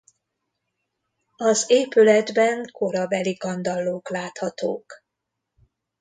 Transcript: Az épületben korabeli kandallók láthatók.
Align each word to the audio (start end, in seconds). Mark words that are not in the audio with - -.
Az 1.35 1.65
épületben 1.67 2.71
korabeli 2.71 3.37
kandallók 3.37 4.09
láthatók. 4.09 4.93